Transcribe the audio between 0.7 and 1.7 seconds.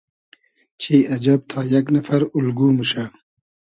چی اجئب تا